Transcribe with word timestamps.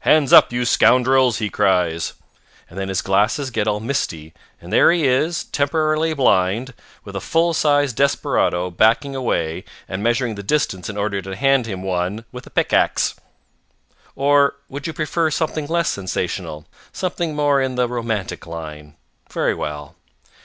"Hands 0.00 0.32
up, 0.32 0.52
you 0.52 0.64
scoundrels," 0.64 1.38
he 1.38 1.48
cries. 1.48 2.14
And 2.68 2.76
then 2.76 2.88
his 2.88 3.00
glasses 3.00 3.52
get 3.52 3.68
all 3.68 3.78
misty, 3.78 4.34
and 4.60 4.72
there 4.72 4.90
he 4.90 5.06
is, 5.06 5.44
temporarily 5.44 6.14
blind, 6.14 6.74
with 7.04 7.14
a 7.14 7.20
full 7.20 7.54
size 7.54 7.92
desperado 7.92 8.72
backing 8.72 9.14
away 9.14 9.62
and 9.88 10.02
measuring 10.02 10.34
the 10.34 10.42
distance 10.42 10.90
in 10.90 10.96
order 10.96 11.22
to 11.22 11.36
hand 11.36 11.66
him 11.66 11.84
one 11.84 12.24
with 12.32 12.44
a 12.44 12.50
pickaxe. 12.50 13.14
Or 14.16 14.56
would 14.68 14.88
you 14.88 14.92
prefer 14.92 15.30
something 15.30 15.66
less 15.68 15.88
sensational, 15.90 16.66
something 16.92 17.36
more 17.36 17.62
in 17.62 17.76
the 17.76 17.86
romantic 17.86 18.48
line? 18.48 18.96
Very 19.30 19.54
well. 19.54 19.94